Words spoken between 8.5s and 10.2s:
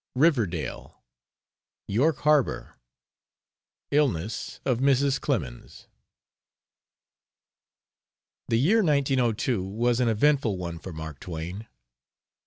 year 1902 was an